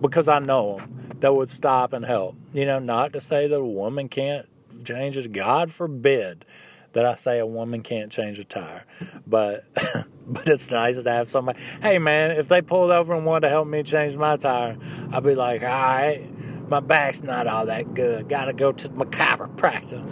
[0.00, 3.56] because i know them that would stop and help you know not to say that
[3.56, 4.46] a woman can't
[4.84, 6.44] change it god forbid
[6.92, 8.84] that i say a woman can't change a tire
[9.26, 9.64] but
[10.26, 13.48] but it's nice to have somebody hey man if they pulled over and wanted to
[13.48, 14.76] help me change my tire
[15.12, 16.28] i'd be like all right
[16.72, 18.30] my back's not all that good.
[18.30, 20.02] Gotta go to my chiropractor.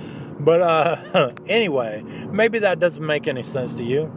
[0.40, 4.12] But uh, anyway, maybe that doesn't make any sense to you.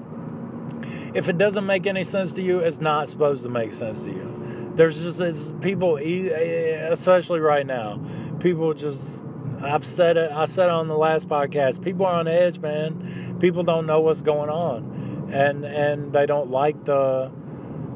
[1.13, 4.11] If it doesn't make any sense to you, it's not supposed to make sense to
[4.11, 4.71] you.
[4.75, 8.01] There's just it's people, especially right now,
[8.39, 9.11] people just.
[9.61, 10.29] I've said it.
[10.31, 11.81] I said it on the last podcast.
[11.81, 13.37] People are on edge, man.
[13.39, 17.31] People don't know what's going on, and and they don't like the.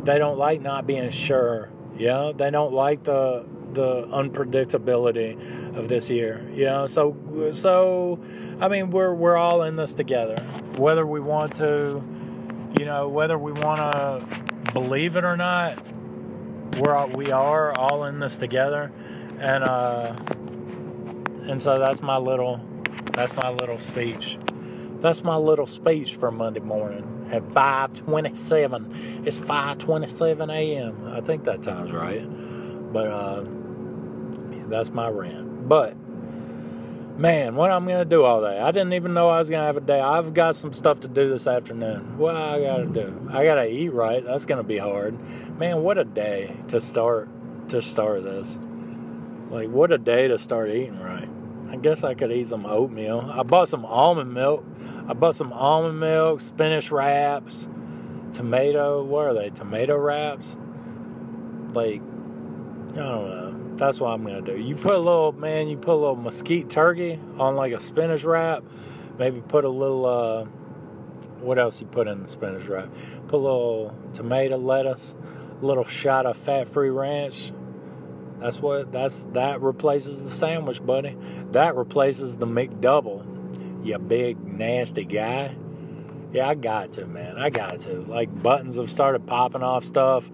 [0.04, 1.70] They don't like not being sure.
[1.98, 3.46] Yeah, they don't like the
[3.78, 6.46] the unpredictability of this year.
[6.52, 7.16] You know, so
[7.54, 8.20] so
[8.60, 10.38] I mean we're we're all in this together.
[10.76, 12.04] Whether we want to,
[12.78, 15.82] you know, whether we want to believe it or not,
[16.80, 18.92] we're all, we are all in this together,
[19.40, 20.13] and uh,
[21.44, 22.60] and so that's my little
[23.13, 24.38] that's my little speech.
[25.00, 29.28] That's my little speech for Monday morning at 5:27.
[29.28, 31.13] It's 5:27 a.m.
[31.13, 32.26] I think that time's right.
[32.92, 33.46] But uh,
[34.70, 35.68] that's my rant.
[35.68, 35.96] But
[37.18, 38.60] man, what I'm gonna do all day?
[38.60, 40.00] I didn't even know I was gonna have a day.
[40.00, 42.18] I've got some stuff to do this afternoon.
[42.18, 43.30] What I gotta do?
[43.32, 44.24] I gotta eat right.
[44.24, 45.18] That's gonna be hard.
[45.58, 47.30] Man, what a day to start
[47.70, 48.60] to start this.
[49.50, 51.30] Like what a day to start eating right.
[51.70, 53.30] I guess I could eat some oatmeal.
[53.34, 54.66] I bought some almond milk.
[55.08, 57.68] I bought some almond milk, spinach wraps,
[58.32, 59.04] tomato.
[59.04, 59.50] What are they?
[59.50, 60.58] Tomato wraps.
[61.74, 62.02] Like
[62.94, 64.58] I don't know that's what I'm gonna do.
[64.58, 68.24] You put a little man, you put a little mesquite turkey on like a spinach
[68.24, 68.63] wrap.
[69.18, 70.46] Maybe put a little uh,
[71.40, 72.90] what else you put in the spinach wrap?
[73.28, 75.16] Put a little tomato, lettuce,
[75.62, 77.52] a little shot of fat-free ranch.
[78.40, 81.18] That's what that's that replaces the sandwich, buddy.
[81.52, 83.86] That replaces the McDouble.
[83.86, 85.56] You big nasty guy.
[86.34, 87.38] Yeah, I got to, man.
[87.38, 88.02] I got to.
[88.02, 90.30] Like buttons have started popping off stuff.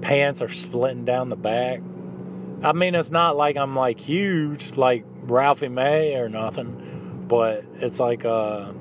[0.00, 1.80] Pants are splitting down the back.
[2.62, 8.00] I mean, it's not like I'm like huge like Ralphie May or nothing, but it's
[8.00, 8.72] like uh,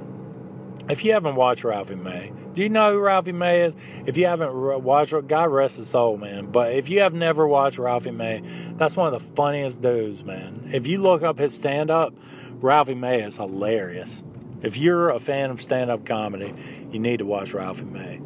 [0.90, 3.76] if you haven't watched Ralphie May, do you know who Ralphie May is?
[4.08, 4.52] If you haven't
[4.84, 6.48] watched, God rest his soul, man.
[6.48, 8.42] But if you have never watched Ralphie May,
[8.78, 10.70] that's one of the funniest dudes, man.
[10.74, 12.16] If you look up his stand up,
[12.54, 14.24] Ralphie May is hilarious.
[14.63, 16.52] If you're a fan of stand up comedy,
[16.92, 18.20] you need to watch Ralphie May.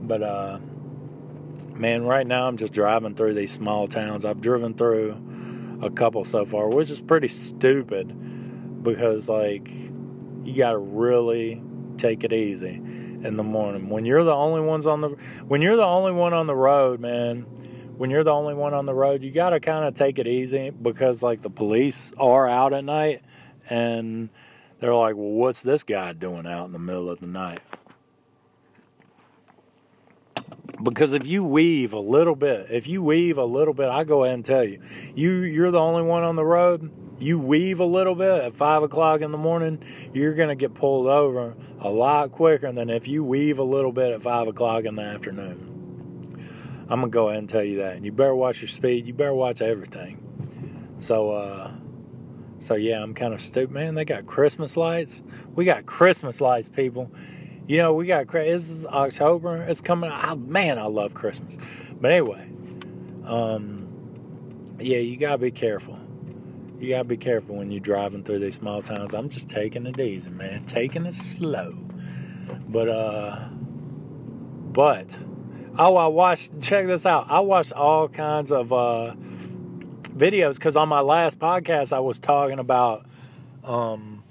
[0.00, 0.60] But uh,
[1.74, 4.24] man, right now I'm just driving through these small towns.
[4.24, 9.70] I've driven through a couple so far, which is pretty stupid because, like,
[10.44, 11.62] you got to really
[11.96, 12.74] take it easy
[13.24, 13.88] in the morning.
[13.88, 15.08] When you're the only ones on the
[15.46, 17.42] when you're the only one on the road, man,
[17.96, 20.26] when you're the only one on the road, you got to kind of take it
[20.26, 23.22] easy because like the police are out at night
[23.68, 24.28] and
[24.80, 27.60] they're like, "Well, what's this guy doing out in the middle of the night?"
[30.84, 34.24] Because if you weave a little bit, if you weave a little bit, I go
[34.24, 34.80] ahead and tell you,
[35.14, 36.90] you you're the only one on the road.
[37.18, 39.82] You weave a little bit at five o'clock in the morning,
[40.12, 44.12] you're gonna get pulled over a lot quicker than if you weave a little bit
[44.12, 45.74] at five o'clock in the afternoon.
[46.88, 47.96] I'm gonna go ahead and tell you that.
[47.96, 49.06] And you better watch your speed.
[49.06, 50.20] You better watch everything.
[50.98, 51.70] So, uh,
[52.58, 53.94] so yeah, I'm kind of stupid, man.
[53.94, 55.22] They got Christmas lights.
[55.54, 57.10] We got Christmas lights, people.
[57.66, 59.62] You know, we got this is October.
[59.62, 60.10] It's coming.
[60.12, 61.56] Oh, man, I love Christmas.
[61.98, 62.46] But anyway,
[63.24, 65.98] um, yeah, you gotta be careful.
[66.78, 69.14] You gotta be careful when you're driving through these small towns.
[69.14, 70.64] I'm just taking it easy, man.
[70.66, 71.72] Taking it slow.
[72.68, 75.18] But uh, but
[75.78, 76.60] oh, I watched.
[76.60, 77.30] Check this out.
[77.30, 79.14] I watched all kinds of uh
[80.14, 83.06] videos because on my last podcast I was talking about
[83.64, 84.22] um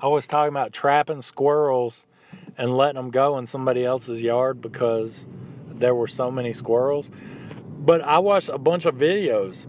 [0.00, 2.06] I was talking about trapping squirrels
[2.58, 5.26] and letting them go in somebody else's yard because
[5.68, 7.10] there were so many squirrels.
[7.78, 9.68] But I watched a bunch of videos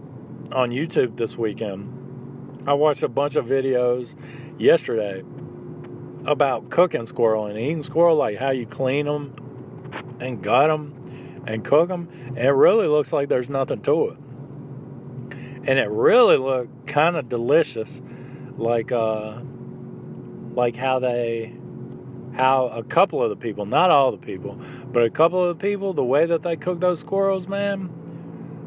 [0.52, 2.64] on YouTube this weekend.
[2.66, 4.16] I watched a bunch of videos.
[4.58, 5.22] yesterday
[6.26, 9.34] about cooking squirrel and eating squirrel, like how you clean them
[10.20, 12.08] and gut them and cook them.
[12.28, 14.18] And it really looks like there's nothing to it.
[15.64, 18.02] And it really looked kind of delicious,
[18.56, 19.40] like uh,
[20.52, 21.54] like how they
[22.34, 24.58] how a couple of the people, not all the people,
[24.92, 27.90] but a couple of the people, the way that they cooked those squirrels, man,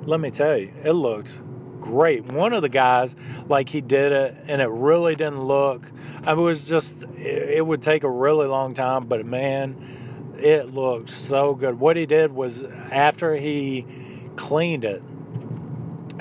[0.05, 1.41] let me tell you, it looked
[1.79, 2.25] great.
[2.31, 3.15] One of the guys,
[3.47, 5.91] like he did it, and it really didn't look.
[6.23, 10.33] I mean, it was just, it, it would take a really long time, but man,
[10.37, 11.79] it looked so good.
[11.79, 13.85] What he did was after he
[14.35, 15.01] cleaned it,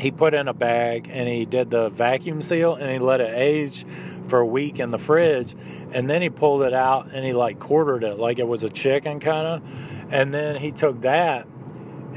[0.03, 3.33] he put in a bag and he did the vacuum seal and he let it
[3.35, 3.87] age
[4.27, 5.55] for a week in the fridge.
[5.93, 8.69] And then he pulled it out and he like quartered it like it was a
[8.69, 11.47] chicken kind of and then he took that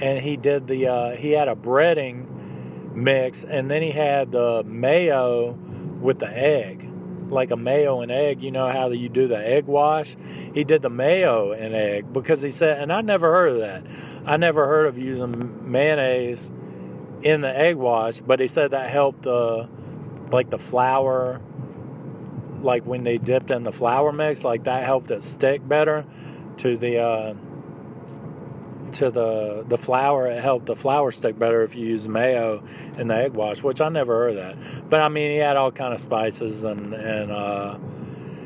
[0.01, 4.63] and he did the uh, he had a breading mix and then he had the
[4.63, 5.51] mayo
[6.01, 6.89] with the egg
[7.29, 8.43] like a mayo and egg.
[8.43, 10.15] You know how you do the egg wash?
[10.53, 13.83] He did the mayo and egg because he said and i never heard of that.
[14.25, 16.51] I never heard of using mayonnaise
[17.25, 19.67] in the egg wash but he said that helped the
[20.31, 21.41] like the flour
[22.65, 26.05] like when they dipped in the flour mix, like that helped it stick better
[26.57, 27.33] to the uh,
[28.93, 30.27] to the the flour.
[30.27, 32.63] It helped the flour stick better if you use mayo
[32.97, 34.89] in the egg wash, which I never heard that.
[34.89, 37.77] But I mean, he had all kind of spices and and uh,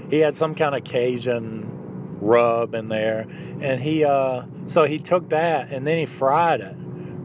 [0.10, 3.26] he had some kind of Cajun rub in there,
[3.62, 6.76] and he uh, so he took that and then he fried it,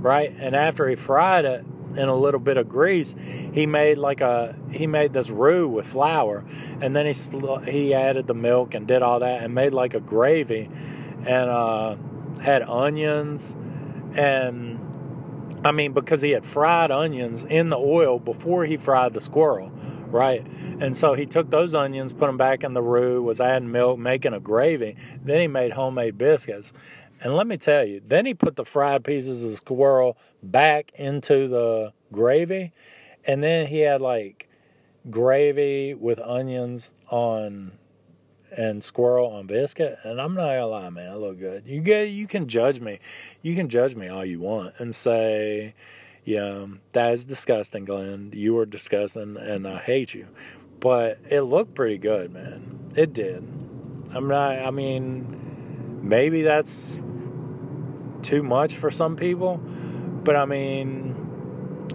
[0.05, 0.33] right?
[0.39, 1.65] And after he fried it,
[1.97, 3.15] in a little bit of grease,
[3.53, 6.45] he made like a he made this roux with flour,
[6.81, 7.15] and then he
[7.71, 10.69] he added the milk and did all that and made like a gravy,
[11.25, 11.97] and uh,
[12.41, 13.55] had onions,
[14.17, 14.81] and
[15.65, 19.71] I mean because he had fried onions in the oil before he fried the squirrel,
[20.09, 20.45] right?
[20.81, 23.99] And so he took those onions, put them back in the roux, was adding milk,
[23.99, 24.97] making a gravy.
[25.23, 26.73] Then he made homemade biscuits,
[27.25, 31.49] and let me tell you, then he put the fried pieces of squirrel back into
[31.49, 32.73] the gravy.
[33.27, 34.47] And then he had like
[35.11, 37.73] gravy with onions on
[38.55, 39.99] and squirrel on biscuit.
[40.05, 41.63] And I'm not gonna lie, man, it looked good.
[41.67, 43.01] You get you can judge me.
[43.41, 45.75] You can judge me all you want and say,
[46.25, 48.33] yeah, that is disgusting, Glenn.
[48.35, 50.29] You were disgusting and I hate you.
[50.79, 52.93] But it looked pretty good, man.
[52.95, 53.37] It did.
[54.13, 57.01] I'm not I mean maybe that's
[58.25, 59.59] too much for some people.
[59.59, 61.15] But I mean,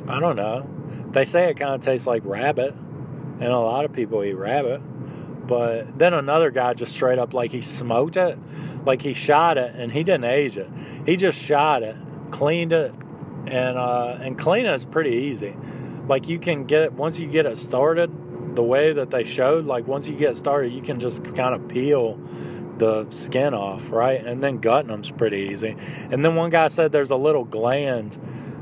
[0.07, 0.69] I don't know.
[1.11, 4.79] They say it kind of tastes like rabbit, and a lot of people eat rabbit.
[5.47, 8.37] But then another guy just straight up like he smoked it,
[8.85, 10.69] like he shot it, and he didn't age it.
[11.05, 11.95] He just shot it,
[12.29, 12.93] cleaned it,
[13.47, 15.57] and uh, and cleaning is pretty easy.
[16.07, 19.65] Like you can get once you get it started, the way that they showed.
[19.65, 22.19] Like once you get started, you can just kind of peel
[22.79, 24.25] the skin off, right?
[24.25, 25.75] And then gutting them's pretty easy.
[26.11, 28.17] And then one guy said there's a little gland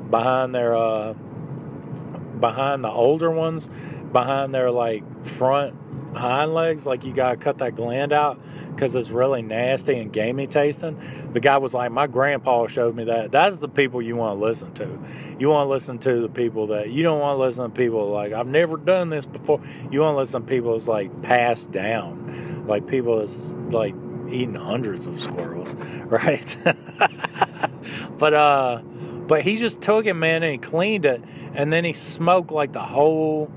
[0.10, 3.70] behind their uh, behind the older ones,
[4.12, 5.76] behind their like front
[6.16, 6.86] hind legs.
[6.86, 8.40] Like you gotta cut that gland out
[8.70, 11.00] because it's really nasty and gamey tasting.
[11.34, 13.32] The guy was like, my grandpa showed me that.
[13.32, 15.00] That's the people you want to listen to.
[15.40, 18.10] You want to listen to the people that you don't want to listen to people
[18.10, 19.62] like I've never done this before.
[19.92, 23.96] You want to listen to people that's like passed down, like people that's like
[24.30, 25.74] eaten hundreds of squirrels,
[26.06, 26.58] right?
[28.18, 28.82] but uh,
[29.28, 31.22] but he just took it, man, and he cleaned it,
[31.54, 33.52] and then he smoked like the whole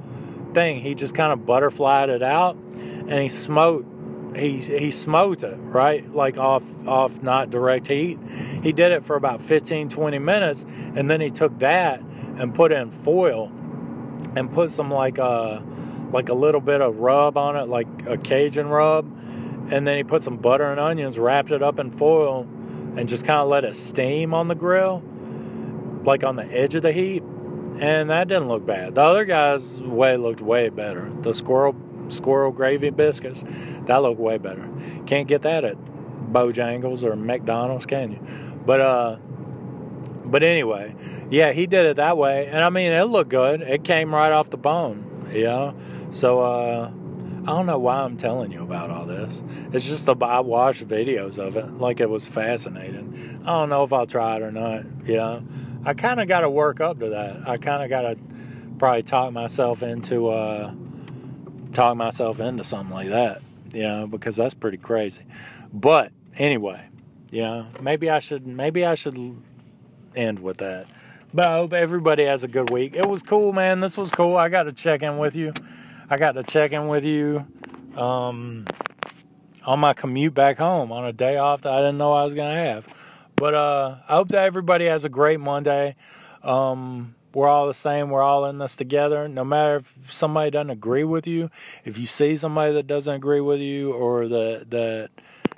[0.54, 0.80] thing.
[0.80, 3.86] He just kind of butterflied it out, and he smoked.
[4.36, 8.18] He he smoked it right, like off off not direct heat.
[8.62, 10.64] He did it for about 15, 20 minutes,
[10.94, 13.50] and then he took that and put in foil,
[14.36, 15.60] and put some like uh
[16.12, 19.19] like a little bit of rub on it, like a Cajun rub
[19.68, 22.46] and then he put some butter and onions, wrapped it up in foil,
[22.96, 25.02] and just kind of let it steam on the grill,
[26.04, 27.22] like on the edge of the heat.
[27.78, 28.94] And that didn't look bad.
[28.94, 31.10] The other guy's way looked way better.
[31.22, 31.74] The squirrel
[32.08, 33.44] squirrel gravy biscuits,
[33.86, 34.68] that looked way better.
[35.06, 38.60] Can't get that at Bojangles or McDonald's, can you?
[38.64, 39.16] But uh,
[40.24, 40.94] but anyway,
[41.30, 43.62] yeah, he did it that way, and I mean, it looked good.
[43.62, 45.74] It came right off the bone, you know.
[46.10, 46.92] So uh,
[47.50, 49.42] I don't know why I'm telling you about all this.
[49.72, 53.40] It's just a, I watched videos of it, like it was fascinating.
[53.42, 54.84] I don't know if I'll try it or not.
[55.04, 55.42] You know,
[55.84, 57.48] I kind of got to work up to that.
[57.48, 58.16] I kind of got to
[58.78, 60.72] probably talk myself into uh,
[61.72, 63.42] talk myself into something like that.
[63.74, 65.24] You know, because that's pretty crazy.
[65.72, 66.88] But anyway,
[67.32, 69.18] you know, maybe I should maybe I should
[70.14, 70.86] end with that.
[71.34, 72.94] But I hope everybody has a good week.
[72.94, 73.80] It was cool, man.
[73.80, 74.36] This was cool.
[74.36, 75.52] I got to check in with you.
[76.12, 77.46] I got to check in with you
[77.96, 78.66] um,
[79.64, 82.34] on my commute back home on a day off that I didn't know I was
[82.34, 82.88] gonna have.
[83.36, 85.94] But uh, I hope that everybody has a great Monday.
[86.42, 88.10] Um, we're all the same.
[88.10, 89.28] We're all in this together.
[89.28, 91.48] No matter if somebody doesn't agree with you,
[91.84, 95.10] if you see somebody that doesn't agree with you or that that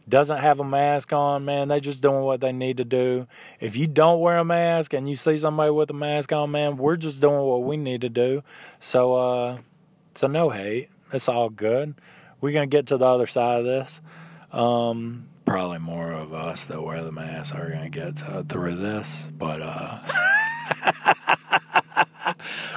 [0.06, 3.26] doesn't have a mask on, man, they're just doing what they need to do.
[3.58, 6.76] If you don't wear a mask and you see somebody with a mask on, man,
[6.76, 8.42] we're just doing what we need to do.
[8.80, 9.58] So, uh,
[10.14, 10.88] so no hate.
[11.12, 11.94] It's all good.
[12.40, 14.00] We're gonna get to the other side of this.
[14.50, 19.28] Um, probably more of us that wear the mask are gonna get to, through this,
[19.36, 20.00] but uh.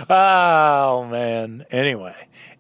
[0.10, 1.66] oh man.
[1.72, 2.16] Anyway,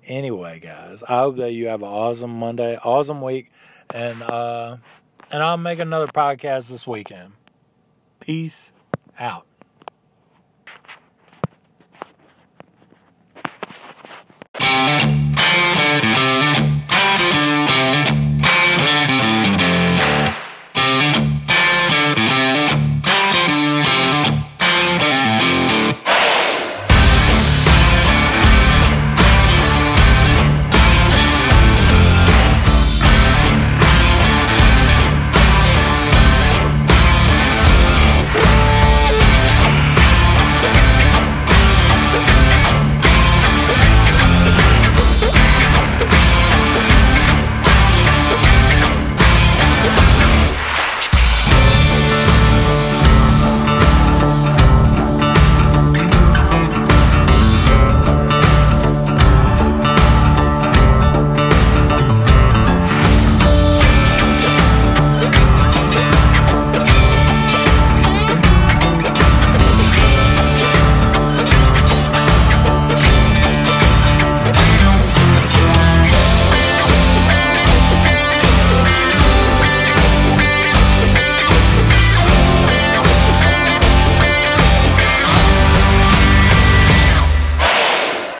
[0.05, 3.51] anyway, guys, I hope that you have an awesome Monday, awesome week,
[3.93, 4.77] and uh,
[5.31, 7.33] and I'll make another podcast this weekend.
[8.19, 8.73] Peace
[9.19, 9.45] out.